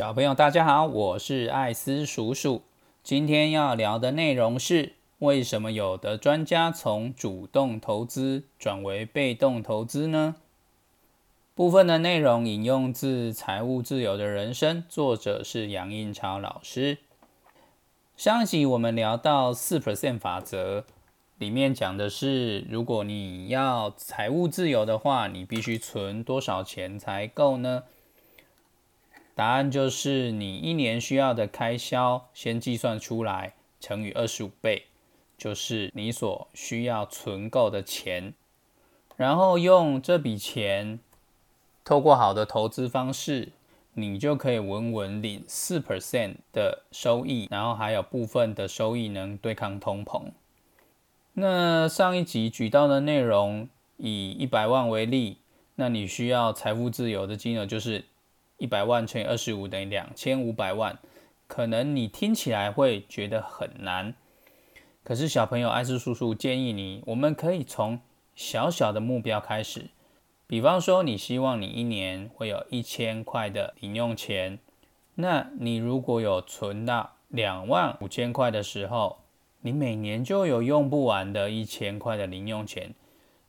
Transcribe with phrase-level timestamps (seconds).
[0.00, 2.62] 小朋友，大家好，我是艾斯叔叔。
[3.02, 10.36] 今天要聊的内容是为什么有的专家从主动投资转为被动投资呢？
[11.54, 16.96] 部分的内容引用自《财务自由的人生》，作者是杨印超老师。
[18.16, 20.86] 上集我们聊到四 percent 法则，
[21.36, 27.82] 里面讲的是，如果你要财务自由的话，你必须存多少钱才够呢？
[29.40, 34.84] 答案就是你一年需要的开销，先计算出来，乘以二十五倍，
[35.38, 38.34] 就是你所需要存够的钱。
[39.16, 41.00] 然后用这笔钱，
[41.82, 43.52] 透过好的投资方式，
[43.94, 50.24] 你就可以稳稳领四 percent 的收益，然后还有部分的收益能对抗通膨。
[51.32, 55.38] 那上一集举到的内容，以一百万为例，
[55.76, 58.04] 那你需要财富自由的金额就是。
[58.60, 60.98] 一百万乘以二十五等于两千五百万，
[61.48, 64.14] 可能你听起来会觉得很难。
[65.02, 68.00] 可是小朋友，艾斯叔叔建议你，我们可以从
[68.34, 69.86] 小小的目标开始。
[70.46, 74.58] 比方说，你希望你一年会有一千块的零用钱，
[75.14, 79.20] 那你如果有存到两万五千块的时候，
[79.62, 82.94] 你每年就有用不完的一千块的零用钱。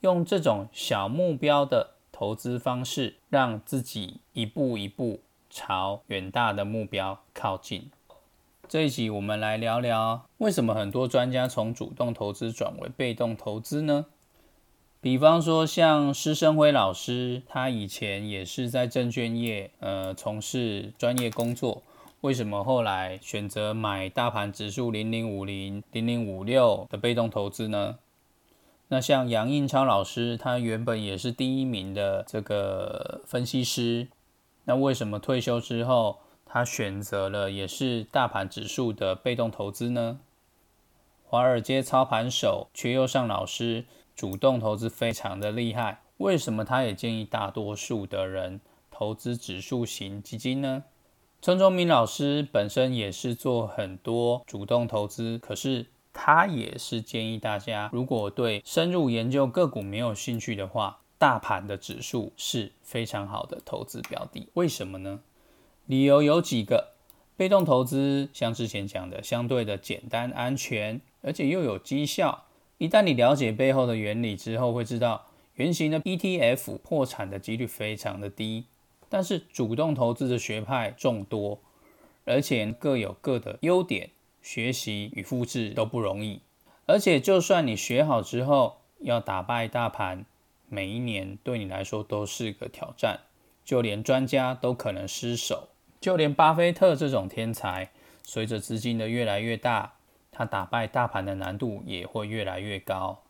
[0.00, 1.90] 用这种小目标的。
[2.14, 5.18] 投资方式让自己一步一步
[5.50, 7.90] 朝远大的目标靠近。
[8.68, 14.06] 这一集我们来聊聊，为什么很多专家从主动投资转为被动投资呢？
[15.00, 21.82] 比方说像施生辉老师，他以前也是在证券业呃从事专业工作，
[22.20, 27.98] 为什么后来选择买大盘指数零零五零、零零五六的被动投资呢？
[28.88, 34.08] 那像杨应超老师，他原本也是第一名的这个分析师，
[34.64, 40.20] 那为什么退休之后，他选择了也是大盘指数的被动投资呢？
[41.24, 48.60] 华尔街操盘手缺又上老师，主动投资非常的厉害，为什么他也建议大多数的人
[48.90, 50.84] 投资指数型基金呢？
[51.40, 55.86] 陈忠明老师本身也是做很多主动投资，可是。
[56.14, 64.48] 他也是建议大家，如果对深入研究个股没有兴趣的话，大盘的指数是非常好的投资标的。
[64.54, 65.20] 为什么呢？
[65.86, 66.92] 理由有几个：
[67.36, 72.44] 被动投资像之前讲的，相对的简单、安全，而且又有绩效。
[72.78, 75.26] 一旦你了解背后的原理之后，会知道
[75.56, 78.64] 原型的 ETF 破产的几率非常的低。
[79.08, 81.60] 但是主动投资的学派众多，
[82.24, 84.10] 而且各有各的优点。
[84.44, 86.42] 学习与复制都不容易，
[86.84, 90.26] 而且就算你学好之后，要打败大盘，
[90.68, 93.20] 每一年对你来说都是个挑战。
[93.64, 97.90] 就连专家都可能失手，就连巴菲特这种天才，
[98.22, 99.94] 随着资金的越来越大，
[100.30, 103.22] 他打败大盘的难度也会越来越高。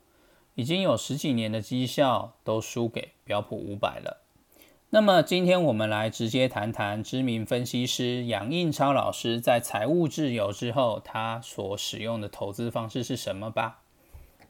[0.57, 4.24] 已经有十几年的绩效都输给标普五百了。
[4.95, 13.83] 那么今天我们来直接谈谈知名分析师杨印超老师在财务自由之后，他所使用的投资方式是什么吧？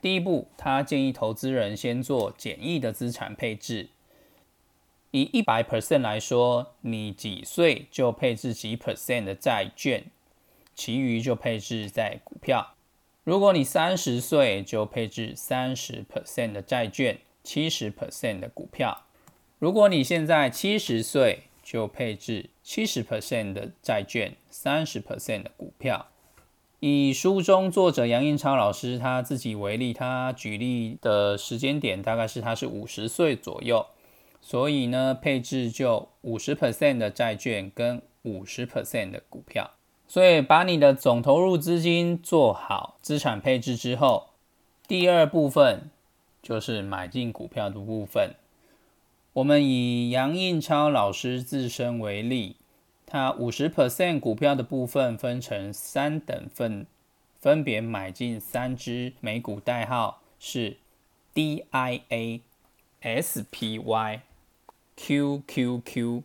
[0.02, 3.88] 第一步，他建议投资人先做简易的资产配置。
[5.12, 10.04] 以一百 percent 来说，你几岁就配置几 percent 的债券，
[10.74, 12.74] 其余就配置在股票。
[13.22, 19.06] 如果你三十岁，就配置三十 percent 的债券，七十 percent 的股票。
[19.58, 26.06] 如果你现在七十岁，就配置七十 percent 的债券，三十 percent 的股票。
[26.80, 33.86] 以书中作者杨印超老师他自己为例，他举例的时间点大概是他是五十岁左右，
[34.42, 39.70] 所以呢，配置就五十 percent 的债券跟五十 percent 的股票。
[40.06, 44.30] 所以把你的总投入资金做好资产配置之后，
[44.86, 45.90] 第二部分
[46.42, 48.34] 就是买进股票的部分。
[49.34, 52.54] 我们以杨印超老师自身为例，
[53.04, 56.86] 他五十 percent 股票的部分分成三等份，
[57.40, 60.76] 分别买进三只美股代号是
[61.34, 62.42] DIA、
[63.02, 64.20] SPY、
[64.96, 66.22] QQQ。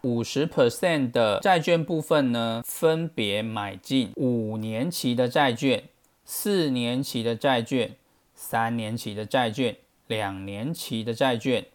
[0.00, 5.84] 五十 percent 的债券部分呢，分别买进五年期的债券、
[6.24, 7.96] 四年期的债券、
[8.34, 9.76] 三年期的债券、
[10.06, 11.66] 两年期的债券。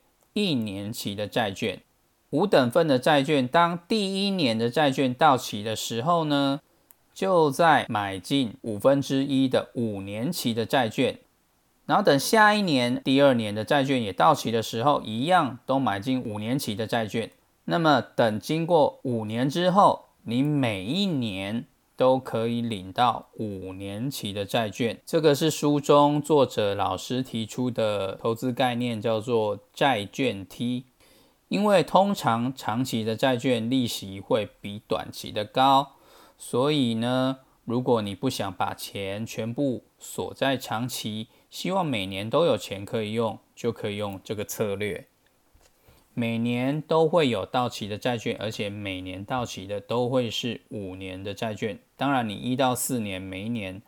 [0.46, 1.82] 一年期的债券，
[2.32, 6.62] 五等份的债券，当第一年的债券到期的时候呢，
[7.14, 11.20] 就在买进五分之一的五年期的债券，
[11.86, 17.32] 然后等下一年第二年的债券也到期的时候，一样都买进五年期的债券。
[17.66, 21.66] 那么等经过五年之后，你每一年
[22.00, 25.02] 都可以领到五年期的债券。
[25.06, 30.86] 这个是书中作者老师提出的投资概念，叫做债券梯。
[31.50, 35.96] 因为通常长期的债券利息会比短期的高，
[36.38, 45.06] 所以呢，如果你不想把钱全部锁在长期，希望每年都有钱可以用，就可以用这个策略。
[46.20, 51.80] 每年都会有到期的债券，而且每年到期的都会是五年的债券。
[51.96, 53.82] 当然，你一到四年每一年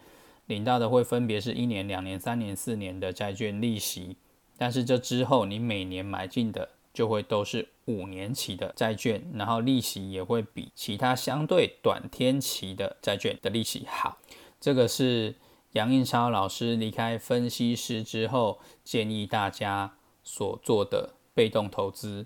[0.45, 4.15] 领到的会分别是一年、两年、三年、四年的债券利息，
[4.57, 6.69] 但是这之后你每年买进的。
[6.93, 14.17] 就会都是五年期的债券，然后利息也会比其他相对短天期的债券的利息好。
[14.59, 15.35] 这个是
[15.71, 22.25] 杨印超老师离开分析师之后建议大家所做的被动投资。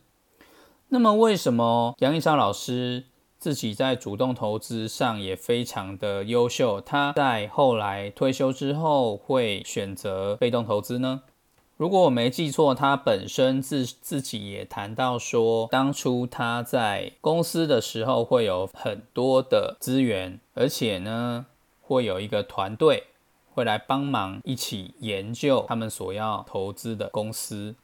[0.89, 3.05] 那么，为什么杨印超老师
[3.37, 6.79] 自己在主动投资上也非常的优秀？
[6.79, 11.23] 他在后来退休之后会选择被动投资呢？
[11.77, 21.47] 如果我没记错，他本身自自己也谈到说，当初他在公司的时候会有很多的资源，而且呢，
[21.81, 23.07] 会有一个团队
[23.53, 27.75] 会来帮忙一起研究他们所要投资的公司，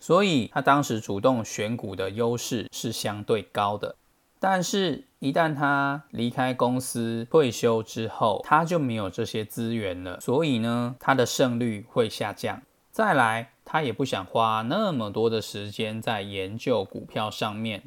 [0.00, 3.94] 所以他当时主动选股的优势是相对高的。
[4.42, 12.62] 但是，一旦他离开公司退休之后，他就没有这些资源了，所以呢，他的胜率会下降。
[12.90, 17.82] 再来，他也不想花那么多的时间在研究股票上面，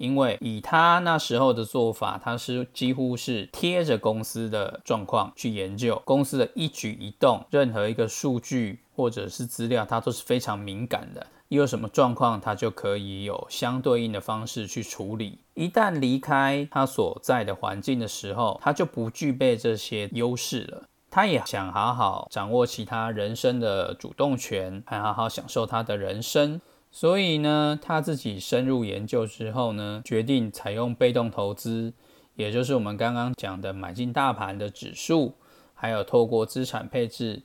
[0.00, 11.26] 因为以他那时候的做法，他是几乎是贴着公司的状况去研究公司的一举一动，任何一个数据或者是资料，他都是非常敏感的。
[11.48, 15.40] 一有什么状况，他就可以有相对应的方式去处理。
[15.52, 20.84] 一旦离开他所在的环境的时候，他就不具备这些优势了。
[21.10, 26.60] 他也想好好掌握其他人生的主动权，还好好享受他的人生。
[26.92, 31.92] 所以呢，他自己深入研究之后呢，决定采用被动投资，
[32.34, 35.34] 也就是我们刚刚讲的买进大盘的指数，
[35.74, 37.42] 还有透过资产配置，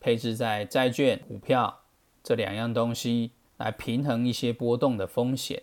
[0.00, 1.80] 配置在债券、股票
[2.22, 5.62] 这两样东西来平衡一些波动的风险，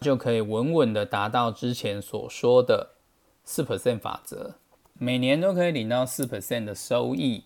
[0.00, 2.96] 就可以稳稳的达到之前所说的
[3.44, 4.56] 四 percent 法则。
[4.94, 7.44] 每年都可以领到四 percent 的收益，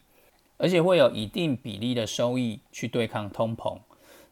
[0.56, 3.78] 而且会有一定比例的收益去对抗通膨，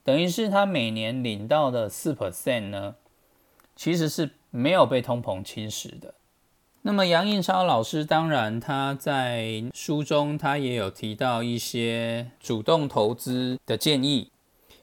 [0.05, 2.95] 等于是他每年领到的四 percent 呢，
[3.75, 6.15] 其实是没有被通膨侵蚀的。
[6.83, 14.31] 那么杨印超老师当然他在书中他也有提到一些主动投资的建议，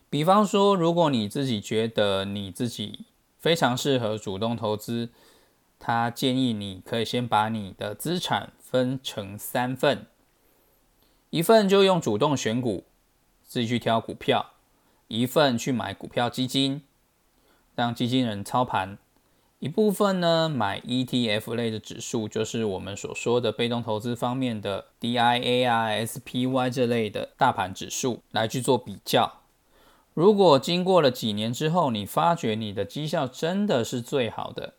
[0.10, 3.06] 比方说如果你自己觉得你自己
[3.38, 5.10] 非常适合主动投资。
[5.84, 10.06] 他建议你可以先把你的资产分成三份，
[11.32, 12.84] 一份就用主动选股，
[13.44, 14.54] 自己去挑股票；
[15.12, 16.84] 一份去买股票基金，
[17.76, 18.96] 让基金人操盘；
[19.60, 29.40] 一部分呢买 ETF 类的指数，就是我们所说的被动投资方面的 DIA 啊、SPY 这类的大盘指数来去做比较。
[30.14, 34.76] 如果经过了几年之后，你发觉你的绩效真的是最好的。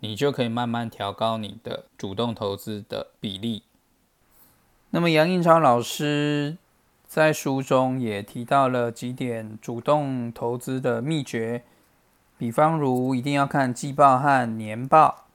[0.00, 3.62] 你就可以慢慢调高你的主动投资的比例。
[4.90, 6.58] 那么杨应超老师
[7.08, 11.62] 在书中也提到了几点主动投资的秘诀，
[12.36, 15.26] 比方如一定要看季报和年报，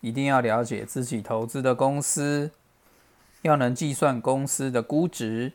[0.00, 2.50] 一定要了解自己投资的公司，
[3.42, 5.52] 要能计算公司的估值，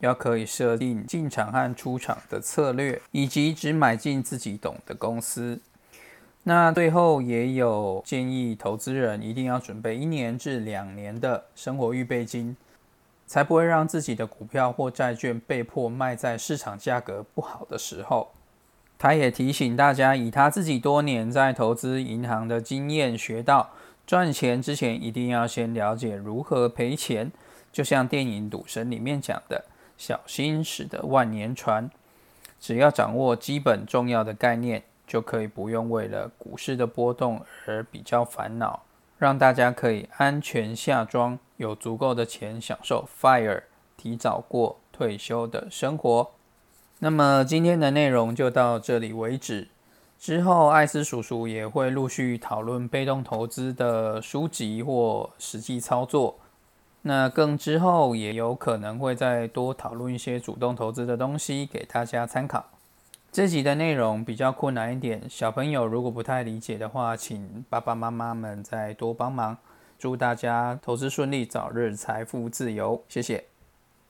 [0.00, 5.60] 要可以设定进场和出场的策略，以及只买进自己懂的公司。
[6.42, 12.56] 那最后也有建议，投资人一定要准备一年至两年的生活预备金，
[13.26, 18.32] 才不会让自己的股票或债券被迫卖在市场价格不好的时候。
[18.98, 23.70] 他也提醒大家，以他自己多年在投资银行的经验学到，
[24.06, 27.32] 赚钱之前一定要先了解如何赔钱。
[27.72, 29.64] 就像电影《赌神》里面讲的，
[29.96, 31.90] 小心驶得万年船。
[32.60, 34.82] 只要掌握基本重要的概念。
[35.04, 38.84] 就可以不用为了股市的波动而比较烦恼，
[39.18, 43.62] 让大家可以安全下庄，有足够的钱享受 fire
[43.96, 46.32] 提早过退休的生活。
[46.98, 49.68] 那么今天的内容就到这里为止。
[50.18, 56.38] 之后艾斯叔叔也会陆续讨论被动投资的书籍或实际操作。
[57.02, 62.66] 那更之后也有可能会再多讨论一些主动投资的东西给大家参考。
[63.32, 69.56] 这集的内容比较困难一点小朋友如果不太理解的话请爸爸妈妈们再多帮忙
[70.02, 73.51] 祝大家投资顺利早日财富自由谢谢。